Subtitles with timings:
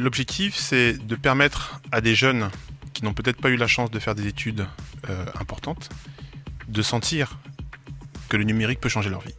[0.00, 2.50] l'objectif, c'est de permettre à des jeunes
[2.92, 4.66] qui n'ont peut-être pas eu la chance de faire des études
[5.08, 5.88] euh, importantes,
[6.68, 7.38] de sentir
[8.28, 9.34] que le numérique peut changer leur vie.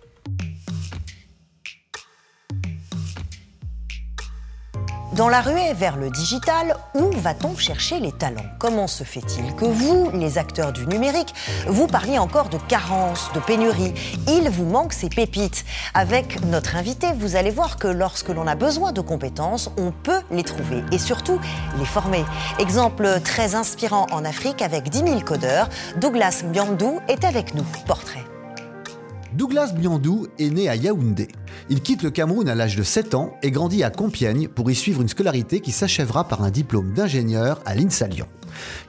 [5.14, 8.46] Dans la ruée vers le digital, où va-t-on chercher les talents?
[8.60, 11.34] Comment se fait-il que vous, les acteurs du numérique,
[11.68, 13.94] vous parliez encore de carence, de pénurie?
[14.30, 15.66] Il vous manque ces pépites.
[15.94, 20.22] Avec notre invité, vous allez voir que lorsque l'on a besoin de compétences, on peut
[20.32, 21.42] les trouver et surtout
[21.78, 22.24] les former.
[22.58, 27.66] Exemple très inspirant en Afrique avec 10 000 codeurs, Douglas Biandou est avec nous.
[27.86, 28.24] Portrait.
[29.34, 31.30] Douglas Biandou est né à Yaoundé.
[31.70, 34.76] Il quitte le Cameroun à l'âge de 7 ans et grandit à Compiègne pour y
[34.76, 38.28] suivre une scolarité qui s'achèvera par un diplôme d'ingénieur à l'INSA Lyon.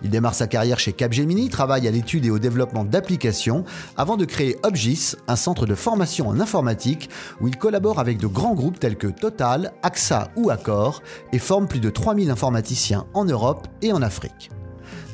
[0.03, 3.65] Il démarre sa carrière chez Capgemini, travaille à l'étude et au développement d'applications
[3.97, 7.09] avant de créer Obgis, un centre de formation en informatique
[7.41, 11.69] où il collabore avec de grands groupes tels que Total, AXA ou Accor et forme
[11.69, 14.51] plus de 3000 informaticiens en Europe et en Afrique.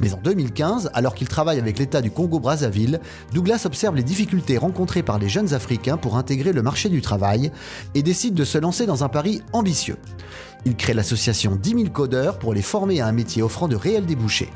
[0.01, 3.01] Mais en 2015, alors qu'il travaille avec l'État du Congo-Brazzaville,
[3.33, 7.51] Douglas observe les difficultés rencontrées par les jeunes Africains pour intégrer le marché du travail
[7.95, 9.97] et décide de se lancer dans un pari ambitieux.
[10.65, 14.07] Il crée l'association 10 000 codeurs pour les former à un métier offrant de réels
[14.07, 14.51] débouchés.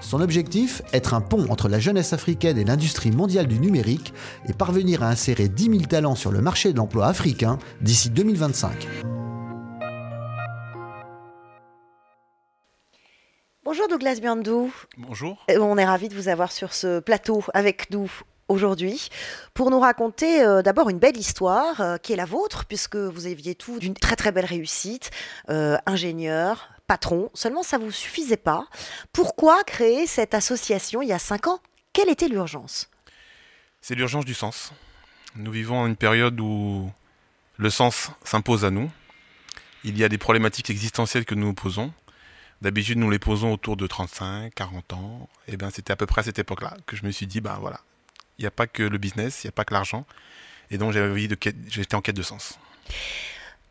[0.00, 4.12] Son objectif, être un pont entre la jeunesse africaine et l'industrie mondiale du numérique
[4.46, 9.13] et parvenir à insérer 10 000 talents sur le marché de l'emploi africain d'ici 2025.
[13.64, 14.70] Bonjour Douglas Biandou.
[14.98, 15.42] Bonjour.
[15.50, 18.10] Euh, On est ravis de vous avoir sur ce plateau avec nous
[18.48, 19.08] aujourd'hui
[19.54, 23.26] pour nous raconter euh, d'abord une belle histoire euh, qui est la vôtre puisque vous
[23.26, 25.10] aviez tout d'une très très belle réussite,
[25.48, 28.66] euh, ingénieur, patron, seulement ça vous suffisait pas.
[29.14, 31.60] Pourquoi créer cette association il y a cinq ans?
[31.94, 32.90] Quelle était l'urgence?
[33.80, 34.72] C'est l'urgence du sens.
[35.36, 36.90] Nous vivons une période où
[37.56, 38.90] le sens s'impose à nous.
[39.84, 41.94] Il y a des problématiques existentielles que nous nous posons.
[42.62, 45.28] D'habitude, nous les posons autour de 35, 40 ans.
[45.48, 47.58] Et ben, c'était à peu près à cette époque-là que je me suis dit, ben
[47.60, 47.80] voilà,
[48.38, 50.06] il n'y a pas que le business, il n'y a pas que l'argent.
[50.70, 51.36] Et donc, j'avais envie de
[51.68, 52.58] j'étais en quête de sens.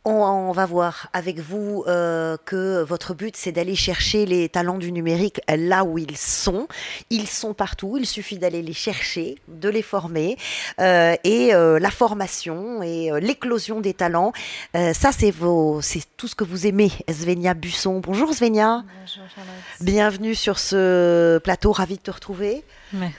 [0.05, 4.77] On, on va voir avec vous euh, que votre but, c'est d'aller chercher les talents
[4.77, 6.67] du numérique là où ils sont.
[7.09, 10.37] Ils sont partout, il suffit d'aller les chercher, de les former.
[10.81, 14.33] Euh, et euh, la formation et euh, l'éclosion des talents,
[14.75, 17.99] euh, ça, c'est vos, c'est tout ce que vous aimez, Svenia Busson.
[17.99, 19.53] Bonjour Svenia, Bonjour Charlotte.
[19.81, 22.63] bienvenue sur ce plateau, ravi de te retrouver.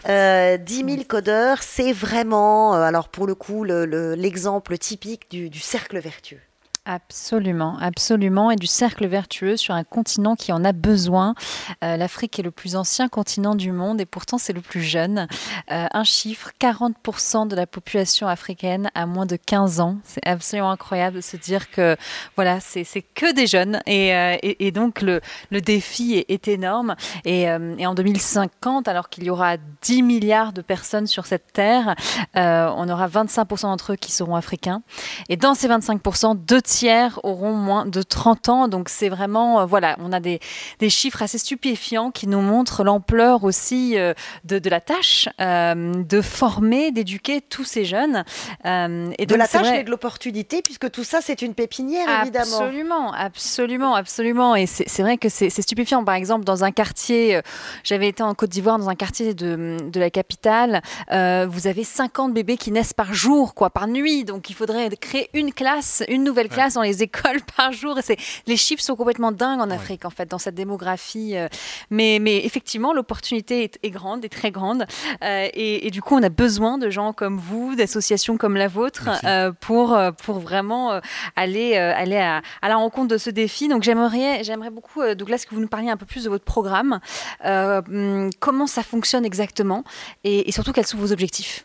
[0.09, 5.29] Euh, 10 000 codeurs, c'est vraiment, euh, alors pour le coup, le- le- l'exemple typique
[5.31, 6.39] du, du cercle vertueux.
[6.87, 11.35] Absolument, absolument, et du cercle vertueux sur un continent qui en a besoin.
[11.83, 15.27] Euh, L'Afrique est le plus ancien continent du monde et pourtant c'est le plus jeune.
[15.71, 19.97] Euh, un chiffre, 40% de la population africaine a moins de 15 ans.
[20.05, 21.97] C'est absolument incroyable de se dire que
[22.37, 22.85] voilà, c'est
[23.15, 26.97] que des jeunes et, euh, et, donc le, le défi est, est énorme.
[27.25, 31.51] Et, euh, et en 2050, alors qu'il y aura 10 milliards de personnes sur cette
[31.55, 31.95] terre,
[32.37, 34.83] euh, on aura 25% d'entre eux qui seront africains.
[35.31, 36.74] Et dans ces 25%, deux tiers
[37.23, 38.69] auront moins de 30 ans.
[38.69, 40.41] Donc c'est vraiment, euh, voilà, on a des,
[40.79, 44.15] des chiffres assez stupéfiants qui nous montrent l'ampleur aussi euh,
[44.45, 48.25] de, de la tâche euh, de former, d'éduquer tous ces jeunes.
[48.65, 52.07] Et de donc, la tâche vrai- et de l'opportunité, puisque tout ça, c'est une pépinière,
[52.23, 52.45] évidemment.
[52.61, 54.57] Absolument, absolument, absolument.
[54.57, 56.05] Et c'est vrai que c'est stupéfiant.
[56.05, 57.41] Par exemple, dans un quartier,
[57.83, 62.33] j'avais été en Côte d'Ivoire, dans un quartier de, de la capitale, vous avez 50
[62.33, 64.25] bébés qui naissent par jour, quoi, par nuit.
[64.25, 67.99] Donc il faudrait créer une classe, une nouvelle classe dans les écoles par jour.
[68.09, 68.17] Et
[68.47, 71.37] les chiffres sont complètement dingues en Afrique, en fait, dans cette démographie.
[71.37, 71.49] euh.
[71.91, 74.87] Mais, mais effectivement, l'opportunité est, est grande, est très grande.
[75.23, 78.69] Euh, et, et du coup, on a besoin de gens comme vous, d'associations comme la
[78.69, 81.01] vôtre, euh, pour, pour vraiment
[81.37, 83.69] aller, aller à, à la rencontre de ce défi.
[83.69, 87.01] Donc j'aimerais, j'aimerais beaucoup, Douglas, que vous nous parliez un peu plus de votre programme.
[87.45, 89.85] Euh, hum, comment ça fonctionne exactement?
[90.25, 91.65] Et, et surtout quels sont vos objectifs?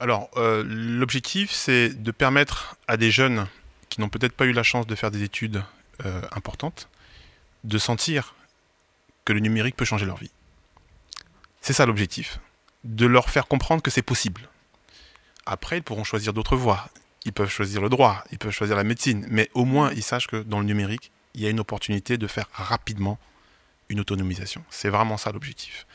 [0.00, 3.46] Alors, euh, l'objectif, c'est de permettre à des jeunes
[3.88, 5.62] qui n'ont peut-être pas eu la chance de faire des études
[6.04, 6.88] euh, importantes
[7.62, 8.34] de sentir
[9.24, 10.30] que le numérique peut changer leur vie.
[11.60, 12.40] C'est ça l'objectif.
[12.84, 14.48] De leur faire comprendre que c'est possible.
[15.46, 16.88] Après, ils pourront choisir d'autres voies.
[17.24, 20.26] Ils peuvent choisir le droit, ils peuvent choisir la médecine, mais au moins ils sachent
[20.26, 23.18] que dans le numérique, il y a une opportunité de faire rapidement
[23.88, 24.62] une autonomisation.
[24.68, 25.86] C'est vraiment ça l'objectif.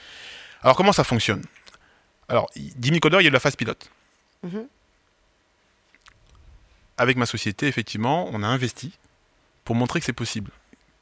[0.64, 1.44] Alors comment ça fonctionne?
[2.30, 3.90] Alors, 10 000 codeurs, il y a de la phase pilote.
[4.44, 4.68] Mhm.
[6.98, 8.98] Avec ma société, effectivement, on a investi
[9.66, 10.52] pour montrer que c'est possible.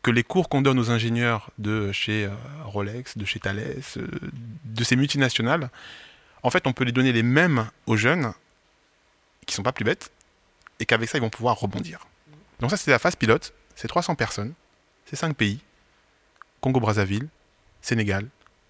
[0.03, 2.31] Que les cours qu'on donne aux ingénieurs de chez euh,
[2.63, 4.07] Rolex, de chez Thales, euh,
[4.63, 5.69] de ces multinationales,
[6.43, 8.33] en fait, on peut les donner les mêmes aux jeunes
[9.45, 10.11] qui sont pas plus bêtes
[10.79, 12.07] et qu'avec ça, ils vont pouvoir rebondir.
[12.59, 13.53] Donc ça, c'est la phase pilote.
[13.75, 14.53] c'est 300 personnes,
[15.05, 15.59] c'est 5 pays,
[16.61, 17.27] Congo-Brazzaville,
[17.81, 18.27] Sénégal,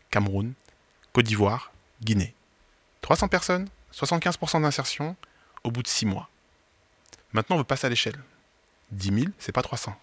[0.10, 0.54] Cameroun,
[1.14, 1.72] Côte d'Ivoire,
[2.02, 2.34] Guinée.
[3.08, 5.16] 300 personnes, 75% d'insertion
[5.64, 6.30] au bout de 6 mois.
[7.32, 8.18] Maintenant, on veut passer à l'échelle.
[8.92, 9.98] 10 000, c'est pas 300.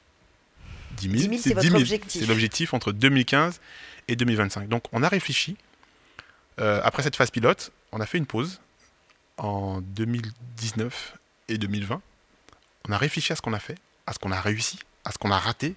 [0.92, 2.22] 10 000, c'est votre objectif.
[2.22, 3.60] C'est l'objectif entre 2015
[4.08, 4.68] et 2025.
[4.68, 5.58] Donc, on a réfléchi.
[6.60, 8.62] Euh, après cette phase pilote, on a fait une pause
[9.36, 11.18] en 2019
[11.48, 12.00] et 2020.
[12.88, 15.18] On a réfléchi à ce qu'on a fait, à ce qu'on a réussi, à ce
[15.18, 15.74] qu'on a raté.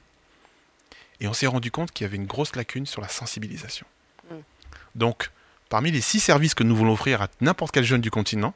[1.19, 3.85] Et on s'est rendu compte qu'il y avait une grosse lacune sur la sensibilisation.
[4.31, 4.35] Mm.
[4.95, 5.29] Donc,
[5.69, 8.53] parmi les six services que nous voulons offrir à n'importe quel jeune du continent,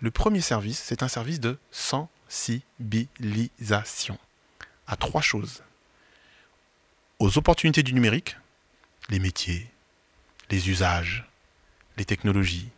[0.00, 4.18] le premier service, c'est un service de sensibilisation
[4.86, 5.62] à trois choses.
[7.18, 8.36] Aux opportunités du numérique,
[9.10, 9.70] les métiers,
[10.50, 11.28] les usages,
[11.96, 12.68] les technologies.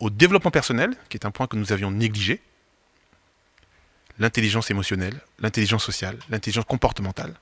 [0.00, 2.40] Au développement personnel, qui est un point que nous avions négligé,
[4.18, 7.34] l'intelligence émotionnelle, l'intelligence sociale, l'intelligence comportementale.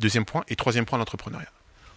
[0.00, 0.44] Deuxième point.
[0.48, 1.50] Et troisième point, l'entrepreneuriat.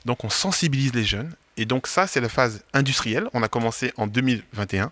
[0.08, 1.36] Donc on sensibilise les jeunes.
[1.58, 3.28] Et donc ça, c'est la phase industrielle.
[3.34, 4.90] On a commencé en 2021.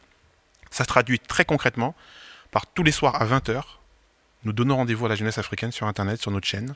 [0.71, 1.95] Ça se traduit très concrètement
[2.51, 3.63] par tous les soirs à 20h.
[4.43, 6.75] Nous donnons rendez-vous à la jeunesse africaine sur Internet, sur notre chaîne,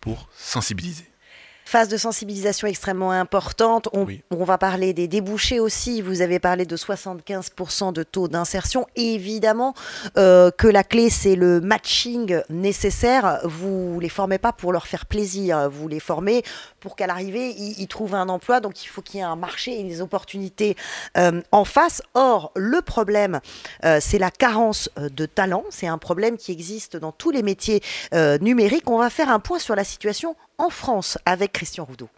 [0.00, 1.08] pour sensibiliser
[1.66, 3.88] phase de sensibilisation extrêmement importante.
[3.92, 6.00] On, va parler des débouchés aussi.
[6.00, 8.86] Vous avez parlé de 75% de taux d'insertion.
[8.94, 9.74] Évidemment
[10.16, 13.40] euh, que la clé, c'est le matching nécessaire.
[13.42, 15.68] Vous les formez pas pour leur faire plaisir.
[15.68, 16.44] Vous les formez
[16.78, 18.60] pour qu'à l'arrivée, ils, trouvent un emploi.
[18.60, 20.76] Donc il faut qu'il y ait un marché et des opportunités
[21.18, 22.00] euh, en face.
[22.14, 23.40] Or, le problème,
[23.84, 25.64] euh, c'est la carence de talent.
[25.70, 27.82] C'est un problème qui existe dans tous les métiers
[28.40, 28.88] numériques.
[28.88, 32.08] On va faire un point sur la situation en France avec Christian Roudot.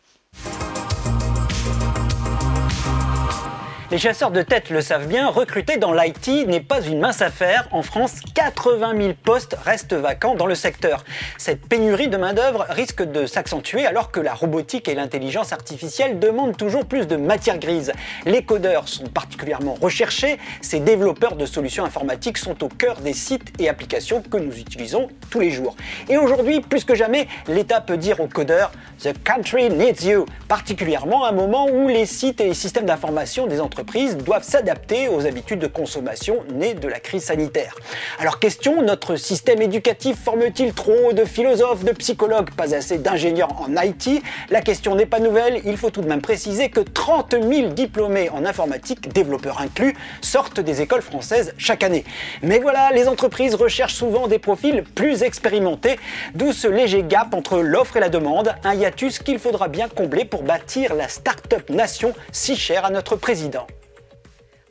[3.90, 7.66] Les chasseurs de tête le savent bien, recruter dans l'IT n'est pas une mince affaire.
[7.72, 11.04] En France, 80 000 postes restent vacants dans le secteur.
[11.38, 16.54] Cette pénurie de main-d'œuvre risque de s'accentuer alors que la robotique et l'intelligence artificielle demandent
[16.54, 17.94] toujours plus de matière grise.
[18.26, 20.36] Les codeurs sont particulièrement recherchés.
[20.60, 25.08] Ces développeurs de solutions informatiques sont au cœur des sites et applications que nous utilisons
[25.30, 25.76] tous les jours.
[26.10, 28.70] Et aujourd'hui, plus que jamais, l'État peut dire aux codeurs
[29.02, 33.46] The country needs you, particulièrement à un moment où les sites et les systèmes d'information
[33.46, 33.77] des entreprises
[34.24, 37.74] doivent s'adapter aux habitudes de consommation nées de la crise sanitaire.
[38.18, 43.68] Alors question, notre système éducatif forme-t-il trop de philosophes, de psychologues, pas assez d'ingénieurs en
[43.80, 47.68] IT La question n'est pas nouvelle, il faut tout de même préciser que 30 000
[47.68, 52.04] diplômés en informatique, développeurs inclus, sortent des écoles françaises chaque année.
[52.42, 55.98] Mais voilà, les entreprises recherchent souvent des profils plus expérimentés,
[56.34, 60.24] d'où ce léger gap entre l'offre et la demande, un hiatus qu'il faudra bien combler
[60.24, 63.67] pour bâtir la start-up nation si chère à notre président.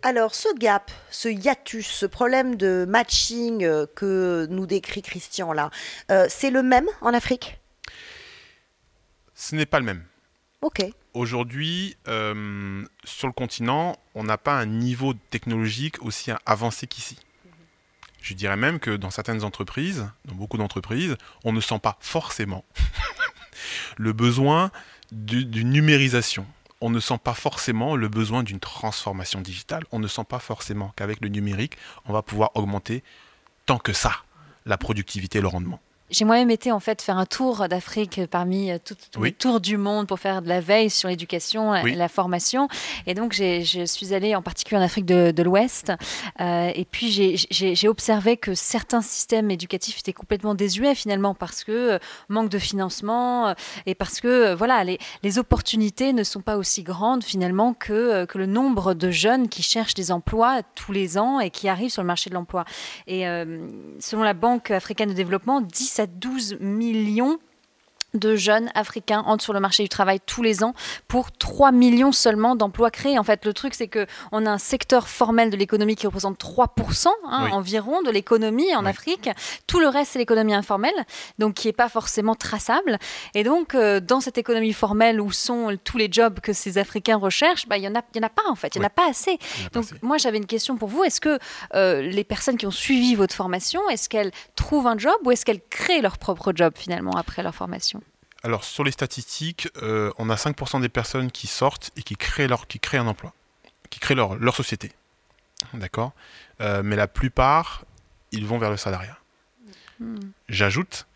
[0.08, 5.70] Alors, ce gap, ce hiatus, ce problème de matching euh, que nous décrit Christian là,
[6.12, 7.60] euh, c'est le même en Afrique?
[9.36, 10.06] Ce n'est pas le même.
[10.62, 10.82] Ok.
[11.14, 17.20] Aujourd'hui, euh, sur le continent, on n'a pas un niveau technologique aussi avancé qu'ici.
[18.22, 22.64] Je dirais même que dans certaines entreprises, dans beaucoup d'entreprises, on ne sent pas forcément
[23.98, 24.72] le besoin
[25.12, 26.48] d'une numérisation
[26.82, 29.84] on ne sent pas forcément le besoin d'une transformation digitale.
[29.92, 33.04] On ne sent pas forcément qu'avec le numérique, on va pouvoir augmenter
[33.66, 34.14] tant que ça
[34.66, 35.80] la productivité et le rendement.
[36.10, 38.78] J'ai moi-même été en fait faire un tour d'Afrique parmi euh,
[39.12, 42.70] tous les tours du monde pour faire de la veille sur l'éducation et la formation.
[43.08, 45.92] Et donc je suis allée en particulier en Afrique de, l'Ouest.
[46.40, 47.12] Euh, et puis
[47.50, 52.00] j'ai observé que certains systèmes éducatifs étaient complètement désuets finalement parce que euh,
[52.30, 53.54] manque de financement
[53.86, 58.38] et parce que voilà les, les, opportunités ne sont pas aussi grandes finalement que, que
[58.38, 62.02] le nombre de jeunes qui cherchent des emplois tous les ans et qui arrivent sur
[62.02, 62.64] le marché de l'emploi.
[63.08, 63.26] Et
[64.00, 67.40] selon la Banque africaine de développement, 10 à 12 millions
[68.20, 70.74] de jeunes africains entrent sur le marché du travail tous les ans
[71.08, 73.20] pour 3 millions seulement d'emplois créés.
[73.20, 77.08] En fait, le truc, c'est qu'on a un secteur formel de l'économie qui représente 3%
[77.26, 79.30] hein, environ de l'économie en Afrique.
[79.68, 81.06] Tout le reste, c'est l'économie informelle,
[81.40, 82.98] donc qui n'est pas forcément traçable.
[83.34, 87.18] Et donc, euh, dans cette économie formelle où sont tous les jobs que ces Africains
[87.18, 88.88] recherchent, bah, il n'y en, a, y en a pas en fait, il n'y en
[88.88, 89.38] a pas assez.
[89.74, 91.04] donc, moi, j'avais une question pour vous.
[91.04, 91.40] Est-ce que
[91.76, 95.46] euh, les personnes qui ont suivi votre formation, est-ce qu'elles trouvent un job ou est-ce
[95.46, 98.02] qu'elles créent leur propre job finalement après leur formation?
[98.48, 102.48] Alors, sur les statistiques, euh, on a 5% des personnes qui sortent et qui créent,
[102.48, 103.34] leur, qui créent un emploi,
[103.90, 104.94] qui créent leur, leur société.
[105.74, 106.14] D'accord?
[106.62, 107.84] Euh, Mais la plupart,
[108.32, 109.18] ils vont vers le salariat.
[110.00, 110.20] Hmm.
[110.48, 111.08] J'ajoute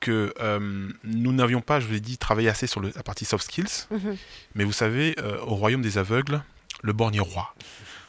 [0.00, 3.46] que euh, nous n'avions pas, je vous l'ai dit, travaillé assez sur la partie soft
[3.46, 3.86] skills.
[3.90, 4.18] Mhm.
[4.54, 6.42] Mais vous savez, au royaume des aveugles,
[6.82, 7.54] le borgne est roi.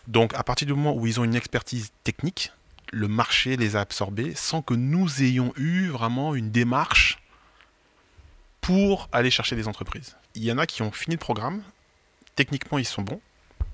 [0.07, 2.51] Donc, à partir du moment où ils ont une expertise technique,
[2.91, 7.19] le marché les a absorbés sans que nous ayons eu vraiment une démarche
[8.65, 10.15] pour aller chercher des entreprises.
[10.33, 11.61] Il y en a qui ont fini le programme,
[12.35, 13.21] techniquement ils sont bons,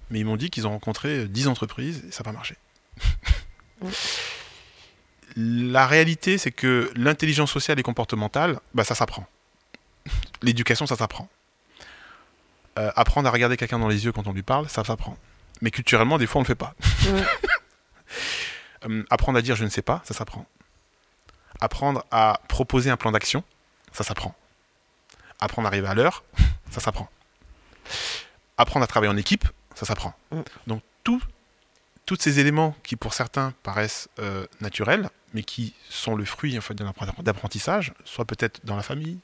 [0.09, 2.57] mais ils m'ont dit qu'ils ont rencontré 10 entreprises et ça n'a pas marché.
[5.37, 9.25] La réalité, c'est que l'intelligence sociale et comportementale, bah, ça s'apprend.
[10.41, 11.29] L'éducation, ça s'apprend.
[12.77, 15.17] Euh, apprendre à regarder quelqu'un dans les yeux quand on lui parle, ça s'apprend.
[15.61, 16.75] Mais culturellement, des fois, on ne le fait pas.
[18.89, 20.47] Euh, apprendre à dire je ne sais pas, ça s'apprend.
[21.59, 23.43] Apprendre à proposer un plan d'action,
[23.91, 24.35] ça s'apprend.
[25.41, 26.23] Apprendre à arriver à l'heure,
[26.71, 27.09] ça s'apprend.
[28.57, 29.45] Apprendre à travailler en équipe,
[29.75, 30.13] ça s'apprend.
[30.31, 30.41] Mm.
[30.67, 31.21] Donc tout,
[32.05, 36.61] tous ces éléments qui pour certains paraissent euh, naturels, mais qui sont le fruit en
[36.61, 36.75] fait,
[37.19, 39.19] d'apprentissage, soit peut-être dans la famille,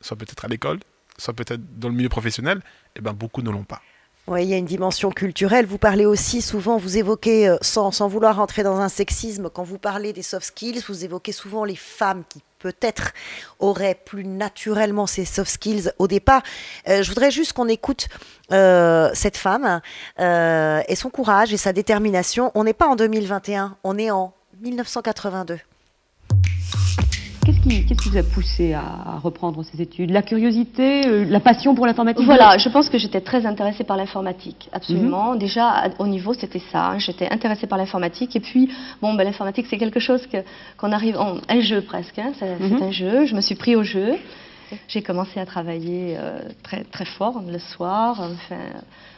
[0.00, 0.80] soit peut-être à l'école,
[1.18, 2.62] soit peut-être dans le milieu professionnel,
[2.96, 3.82] eh ben, beaucoup ne l'ont pas.
[4.26, 5.66] Oui, il y a une dimension culturelle.
[5.66, 9.64] Vous parlez aussi souvent, vous évoquez, euh, sans, sans, vouloir rentrer dans un sexisme, quand
[9.64, 13.12] vous parlez des soft skills, vous évoquez souvent les femmes qui peut-être
[13.58, 16.42] auraient plus naturellement ces soft skills au départ.
[16.88, 18.08] Euh, je voudrais juste qu'on écoute
[18.52, 19.80] euh, cette femme
[20.18, 22.52] et son courage et sa détermination.
[22.54, 25.58] On n'est pas en 2021, on est en 1982.
[27.70, 30.10] Qu'est-ce qui, vous a poussé à reprendre ces études?
[30.10, 33.96] La curiosité, euh, la passion pour l'informatique Voilà, je pense que j'étais très intéressée par
[33.96, 35.32] l'informatique, absolument.
[35.32, 35.38] Mhm.
[35.38, 36.90] Déjà, au niveau, c'était ça.
[36.90, 36.98] Hein.
[36.98, 38.34] J'étais intéressée par l'informatique.
[38.34, 40.26] Et puis, bon, ben, l'informatique, c'est quelque chose
[40.76, 41.16] qu'on arrive...
[41.16, 42.32] En, un jeu presque, hein.
[42.38, 42.82] c'est mhm.
[42.82, 43.26] un jeu.
[43.26, 44.16] Je me suis pris au jeu.
[44.88, 48.20] J'ai commencé à travailler euh, très, très fort le soir.
[48.20, 48.60] Enfin,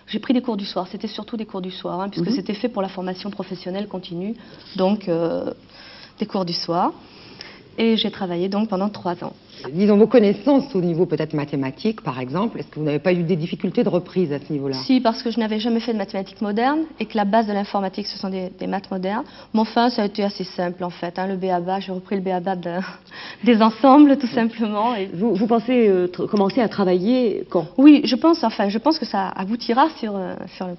[0.07, 0.87] j'ai pris des cours du soir.
[0.91, 2.35] C'était surtout des cours du soir, hein, puisque mhm.
[2.35, 4.35] c'était fait pour la formation professionnelle continue.
[4.77, 5.53] Donc, euh,
[6.19, 6.93] des cours du soir
[7.79, 9.33] et j'ai travaillé donc pendant trois ans.
[9.71, 13.23] Disons vos connaissances au niveau peut-être mathématique, par exemple, est-ce que vous n'avez pas eu
[13.23, 14.77] des difficultés de reprise à ce niveau-là?
[14.85, 17.53] Si, parce que je n'avais jamais fait de mathématiques modernes et que la base de
[17.53, 19.25] l'informatique, ce sont des, maths modernes.
[19.55, 21.19] Mais enfin, ça a été assez simple en fait.
[21.19, 21.29] Hein.
[21.29, 22.57] le BABA, j'ai repris le BABA
[23.45, 24.95] des ensembles tout simplement.
[24.95, 25.11] Et...
[25.13, 27.69] Vous, pensez euh, commencer à travailler quand?
[27.77, 30.75] Oui, je pense, enfin, je pense que ça aboutira sur, euh, sur le,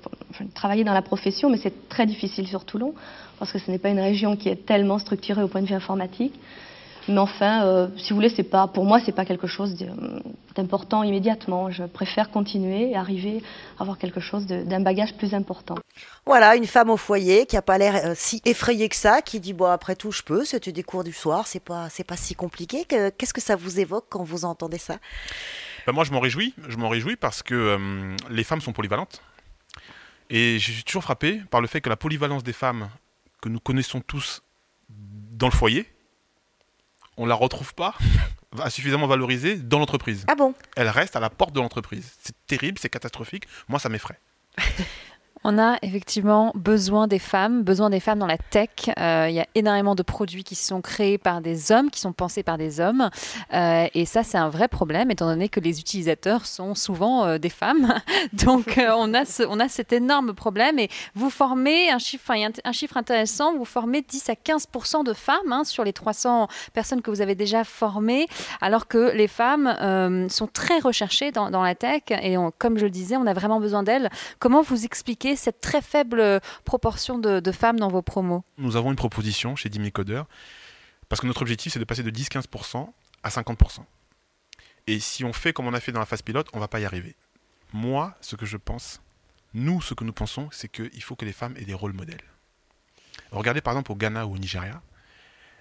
[0.54, 2.94] travailler dans la profession, mais c'est très difficile sur Toulon
[3.40, 5.76] parce que ce n'est pas une région qui est tellement structurée au point de vue
[5.76, 6.34] informatique.
[7.08, 9.76] Mais enfin, euh, si vous voulez, c'est pas, pour moi, c'est pas quelque chose
[10.56, 11.70] d'important immédiatement.
[11.70, 13.42] Je préfère continuer et arriver
[13.78, 15.76] à avoir quelque chose d'un bagage plus important.
[16.26, 19.40] Voilà, une femme au foyer qui a pas l'air euh, si effrayée que ça, qui
[19.40, 22.18] dit bon après tout je peux, c'était des cours du soir, c'est pas c'est pas
[22.18, 22.86] si compliqué.
[22.86, 24.98] Qu'est-ce que ça vous évoque quand vous entendez ça?
[25.86, 26.54] Ben Moi, je m'en réjouis.
[26.70, 29.22] Je m'en réjouis parce que euh, les femmes sont polyvalentes.
[30.30, 32.90] Et je suis toujours frappé par le fait que la polyvalence des femmes
[33.42, 34.42] que nous connaissons tous
[34.90, 35.93] dans le foyer,
[37.18, 37.96] on la retrouve pas
[38.70, 40.26] suffisamment valorisée dans l'entreprise.
[40.28, 40.54] Ah bon?
[40.76, 42.12] Elle reste à la porte de l'entreprise.
[42.22, 43.46] C'est terrible, c'est catastrophique.
[43.68, 44.20] Moi, ça m'effraie.
[45.46, 48.70] On a effectivement besoin des femmes, besoin des femmes dans la tech.
[48.98, 52.14] Euh, il y a énormément de produits qui sont créés par des hommes, qui sont
[52.14, 53.10] pensés par des hommes.
[53.54, 57.38] Euh, et ça, c'est un vrai problème, étant donné que les utilisateurs sont souvent euh,
[57.40, 57.94] des femmes.
[58.34, 60.80] Donc, on, a on a cet énorme problème.
[60.80, 62.32] Et vous formez, un chiffre,
[62.64, 67.02] un chiffre intéressant, vous formez 10 à 15% de femmes hein, sur les 300 personnes
[67.02, 68.28] que vous avez déjà formées,
[68.62, 69.76] alors que les femmes
[70.30, 72.04] sont très recherchées dans, dans la tech.
[72.10, 74.10] Et comme je le disais, on a vraiment besoin d'elles.
[74.40, 78.96] Comment vous expliquez cette très faible proportion de, femmes dans vos promos Nous avons une
[78.96, 80.24] proposition chez Dimi Coder,
[81.10, 82.90] parce que notre objectif, c'est de passer de 10-15%
[83.24, 83.80] à 50%.
[84.88, 86.80] Et si on fait comme on a fait dans la phase pilote, on va pas
[86.80, 87.16] y arriver.
[87.72, 89.02] Moi, ce que je pense,
[89.54, 92.24] nous, ce que nous pensons, c'est qu'il faut que les femmes aient des rôles modèles.
[93.32, 94.82] Regardez par exemple au Ghana ou au Nigeria,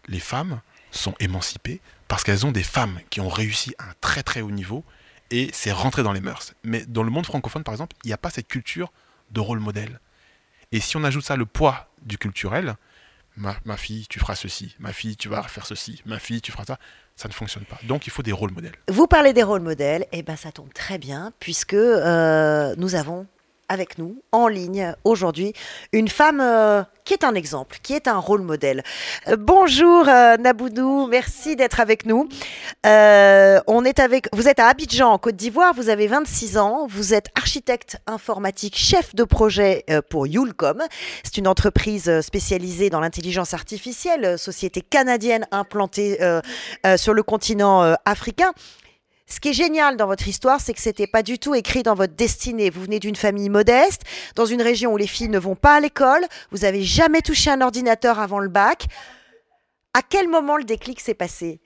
[0.08, 0.60] les femmes
[0.90, 4.50] sont émancipées parce qu'elles ont des femmes qui ont réussi à un très très haut
[4.50, 4.84] niveau
[5.30, 6.54] et c'est rentré dans les mœurs.
[6.64, 8.92] Mais dans le monde francophone, par exemple, il n'y a pas cette culture
[9.32, 10.00] de rôle modèle.
[10.70, 12.76] Et si on ajoute ça le poids du culturel,
[13.36, 16.64] ma, fille, tu feras ceci, ma fille, tu vas faire ceci, ma fille, tu feras
[16.64, 16.78] ça,
[17.16, 17.78] ça ne fonctionne pas.
[17.84, 18.74] Donc il faut des rôles modèles.
[18.88, 22.94] Vous parlez des rôles modèles, et eh ben ça tombe très bien, puisque euh, nous
[22.94, 23.26] avons
[23.72, 25.54] avec nous en ligne aujourd'hui
[25.92, 28.82] une femme euh, qui est un exemple, qui est un rôle modèle.
[29.28, 32.28] Euh, bonjour euh, Naboudou, merci d'être avec nous.
[32.84, 37.14] on est avec, vous êtes à Abidjan en Côte d'Ivoire, vous avez 26 ans, vous
[37.14, 40.82] êtes architecte informatique, chef de projet pour Yulcom.
[41.24, 46.18] C'est une entreprise spécialisée dans l'intelligence artificielle, société canadienne implantée
[46.96, 48.52] sur le continent africain.
[49.32, 51.94] Ce qui est génial dans votre histoire, c'est que c'était pas du tout écrit dans
[51.94, 52.68] votre destinée.
[52.68, 54.02] Vous venez d'une famille modeste,
[54.36, 56.20] dans une région où les filles ne vont pas à l'école,
[56.50, 58.84] vous avez jamais touché un ordinateur avant le bac.
[59.94, 61.60] À quel moment le déclic s'est passé?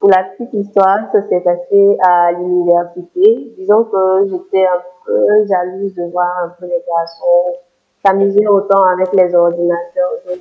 [0.00, 3.54] Pour la petite histoire, ça s'est passé à l'université.
[3.56, 7.56] Disons que j'étais un peu jalouse de voir un peu les garçons
[8.04, 10.36] s'amuser autant avec les ordinateurs.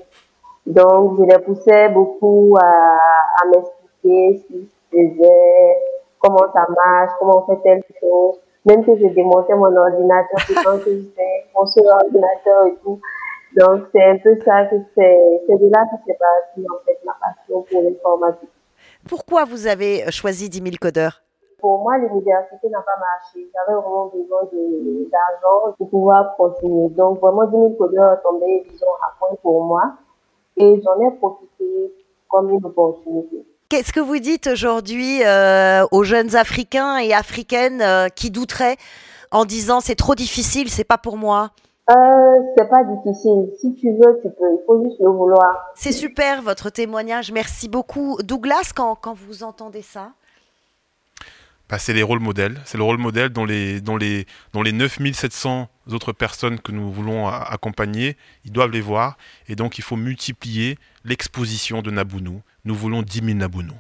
[0.66, 5.78] Donc, je les poussais beaucoup à, à m'expliquer ce qu'ils faisaient,
[6.22, 8.40] comment ça marche, comment on fait telle chose.
[8.66, 13.00] Même que je démontais mon ordinateur, quand que je fais mon seul ordinateur et tout.
[13.58, 17.00] Donc, c'est un peu ça que c'est, c'est de là que c'est parti, en fait,
[17.04, 18.50] ma passion pour l'informatique.
[19.10, 21.22] Pourquoi vous avez choisi 10 000 codeurs?
[21.60, 23.50] Pour moi, l'université n'a pas marché.
[23.54, 26.90] J'avais vraiment besoin de, d'argent pour pouvoir continuer.
[26.90, 29.84] Donc, vraiment, 10 000 codeurs tombaient, disons, à point pour moi.
[30.56, 31.94] Et j'en ai profité
[32.30, 33.46] comme une opportunité.
[33.72, 38.76] Qu'est-ce que vous dites aujourd'hui euh, aux jeunes Africains et Africaines euh, qui douteraient
[39.32, 41.52] en disant c'est trop difficile, c'est pas pour moi?
[41.90, 41.94] Euh,
[42.58, 43.50] c'est pas difficile.
[43.62, 44.52] Si tu veux, tu peux.
[44.52, 45.72] Il faut juste le vouloir.
[45.74, 47.32] C'est super votre témoignage.
[47.32, 48.18] Merci beaucoup.
[48.22, 50.10] Douglas, quand, quand vous entendez ça?
[51.72, 52.62] Bah, C'est les rôles modèles.
[52.66, 56.92] C'est le rôle modèle dont les, dont, les, dont les 9700 autres personnes que nous
[56.92, 59.18] voulons accompagner, ils doivent les voir.
[59.48, 62.42] Et donc, il faut multiplier l'exposition de Nabounou.
[62.66, 63.74] Nous voulons 10 000 Nabounou.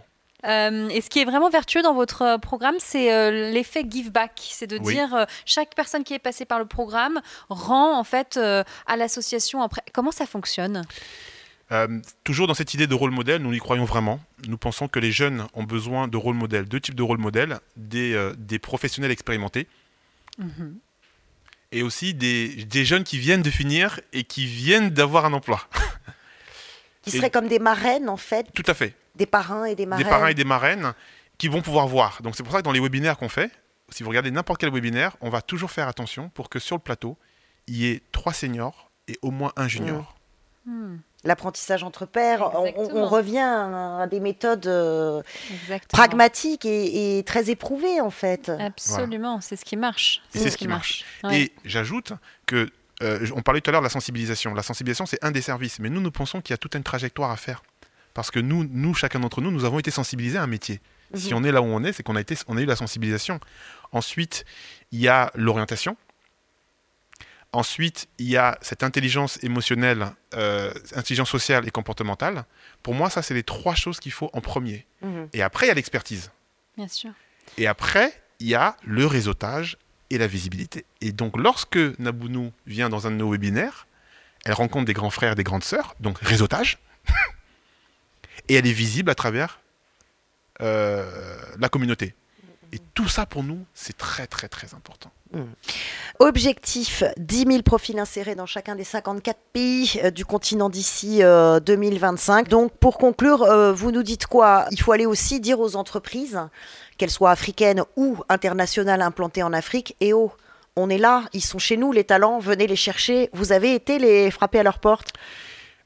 [0.45, 4.11] Euh, et ce qui est vraiment vertueux dans votre euh, programme, c'est euh, l'effet give
[4.11, 4.31] back.
[4.51, 8.97] C'est de dire chaque personne qui est passée par le programme rend en fait à
[8.97, 9.67] l'association.
[9.93, 10.83] Comment ça fonctionne?
[12.23, 14.19] Toujours dans cette idée de rôle modèle, nous y croyons vraiment.
[14.47, 17.59] Nous pensons que les jeunes ont besoin de rôle modèle, deux types de rôle modèle,
[17.77, 19.67] des, des professionnels expérimentés
[20.37, 20.77] mhm.
[21.71, 25.61] et aussi des, des, jeunes qui viennent de finir et qui viennent d'avoir un emploi.
[27.01, 28.47] qui seraient comme des marraines en fait.
[28.53, 28.95] Tout à fait.
[29.15, 30.03] Des parrains et des marraines.
[30.03, 30.93] Des parrains et des marraines
[31.37, 32.21] qui vont pouvoir voir.
[32.21, 33.51] Donc c'est pour ça que dans les webinaires qu'on fait,
[33.89, 36.81] si vous regardez n'importe quel webinaire, on va toujours faire attention pour que sur le
[36.81, 37.17] plateau,
[37.67, 40.15] il y ait trois seniors et au moins un junior.
[40.65, 40.97] Hmm.
[41.23, 45.21] L'apprentissage entre pairs, on, revient à des méthodes euh,
[45.89, 48.49] pragmatiques et, très éprouvées en fait.
[48.49, 50.23] Absolument, c'est ce qui marche.
[50.33, 51.05] C'est ce, qui marche.
[51.31, 52.13] Et j'ajoute
[52.47, 52.69] que
[53.03, 54.53] euh, on parlait tout à l'heure de la sensibilisation.
[54.53, 56.83] La sensibilisation, c'est un des services, mais nous, nous pensons qu'il y a toute une
[56.83, 57.63] trajectoire à faire.
[58.13, 60.81] Parce que nous, nous chacun d'entre nous, nous avons été sensibilisés à un métier.
[61.13, 61.39] Si mhm.
[61.39, 63.39] on est là où on est, c'est qu'on a, été, on a eu la sensibilisation.
[63.91, 64.45] Ensuite,
[64.91, 65.97] il y a l'orientation.
[67.53, 72.45] Ensuite, il y a cette intelligence émotionnelle, euh, intelligence sociale et comportementale.
[72.81, 74.85] Pour moi, ça, c'est les trois choses qu'il faut en premier.
[75.01, 75.27] Mhm.
[75.33, 76.31] Et après, il y a l'expertise.
[76.77, 77.11] Bien sûr.
[77.57, 79.77] Et après, il y a le réseautage
[80.09, 80.85] et la visibilité.
[81.01, 83.85] Et donc, lorsque Nabounou vient dans un de nos webinaires,
[84.45, 86.79] elle rencontre des grands frères et des grandes sœurs, donc réseautage.
[88.49, 89.59] et elle est visible à travers
[90.61, 92.15] euh, la communauté.
[92.71, 95.11] Et tout ça, pour nous, c'est très, très, très important.
[96.19, 102.45] Objectif 10 000 profils insérés dans chacun des 54 pays euh, du continent d'ici 2025.
[102.45, 104.65] Euh, Donc, pour conclure, vous nous dites quoi?
[104.71, 106.39] Il faut aller aussi dire aux entreprises,
[106.97, 110.31] qu'elles soient africaines ou internationales implantées en Afrique, et oh,
[110.75, 113.29] on est là, ils sont chez nous, les talents, venez les chercher.
[113.33, 115.13] Vous avez été les frapper à leur porte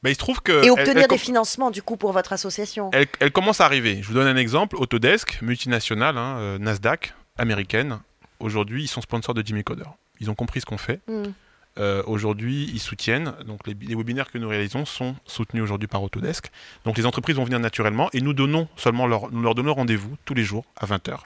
[0.03, 2.91] mais il se trouve que et obtenir des financements du coup pour votre association.
[2.93, 4.03] Elle, elle, commence à arriver.
[4.03, 4.75] Je vous donne un exemple.
[4.75, 7.97] Autodesk, multinationale, hein, euh, Nasdaq, américaine.
[8.45, 9.89] Aujourd'hui, ils sont sponsors de Jimmy Coder.
[10.19, 11.01] Ils ont compris ce qu'on fait.
[11.07, 11.31] Hmm.
[11.79, 13.33] Euh, aujourd'hui, ils soutiennent.
[13.47, 16.51] Donc, les, webinaires que nous réalisons sont soutenus aujourd'hui par Autodesk.
[16.85, 20.15] Donc, les entreprises vont venir naturellement et nous donnons seulement leur, nous leur donnons rendez-vous
[20.25, 21.21] tous les jours à 20h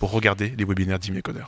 [0.00, 1.44] pour regarder les webinaires Jimmy Coder.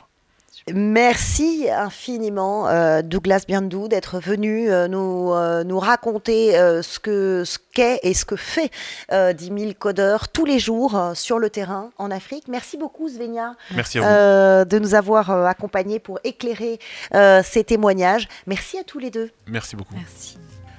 [0.73, 7.57] Merci infiniment, euh, Douglas Biandou, d'être venu euh, nous, euh, nous raconter ce que ce
[7.73, 8.71] qu'est et ce que fait
[9.11, 12.47] 10 000 codeurs tous les jours sur le terrain en Afrique.
[12.47, 16.79] Merci beaucoup, Svenia, Merci de nous avoir accompagnés pour éclairer
[17.43, 18.27] ces témoignages.
[18.47, 19.31] Merci à tous les deux.
[19.47, 19.95] Merci beaucoup.
[19.95, 20.37] Merci.